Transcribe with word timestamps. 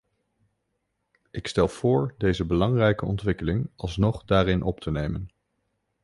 Ik 1.31 1.47
stel 1.47 1.67
voor 1.67 2.13
deze 2.17 2.45
belangrijke 2.45 3.05
ontwikkeling 3.05 3.69
alsnog 3.75 4.23
daarin 4.25 4.61
op 4.61 4.79
te 4.79 4.91
nemen. 4.91 5.29